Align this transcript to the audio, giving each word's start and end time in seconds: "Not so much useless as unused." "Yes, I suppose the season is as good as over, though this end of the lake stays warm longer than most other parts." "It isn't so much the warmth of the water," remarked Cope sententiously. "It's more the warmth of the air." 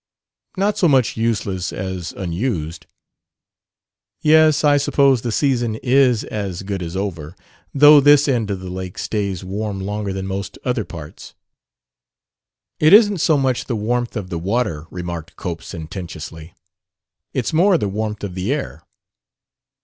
"Not 0.57 0.79
so 0.79 0.87
much 0.87 1.15
useless 1.15 1.71
as 1.71 2.11
unused." 2.13 2.87
"Yes, 4.21 4.63
I 4.63 4.77
suppose 4.77 5.21
the 5.21 5.31
season 5.31 5.75
is 5.83 6.23
as 6.23 6.63
good 6.63 6.81
as 6.81 6.95
over, 6.97 7.35
though 7.71 8.01
this 8.01 8.27
end 8.27 8.49
of 8.49 8.61
the 8.61 8.71
lake 8.71 8.97
stays 8.97 9.43
warm 9.43 9.79
longer 9.79 10.11
than 10.11 10.25
most 10.25 10.57
other 10.65 10.85
parts." 10.85 11.35
"It 12.79 12.93
isn't 12.93 13.19
so 13.19 13.37
much 13.37 13.65
the 13.65 13.75
warmth 13.75 14.15
of 14.17 14.31
the 14.31 14.39
water," 14.39 14.87
remarked 14.89 15.35
Cope 15.35 15.61
sententiously. 15.61 16.55
"It's 17.35 17.53
more 17.53 17.77
the 17.77 17.87
warmth 17.87 18.23
of 18.23 18.33
the 18.33 18.51
air." 18.51 18.81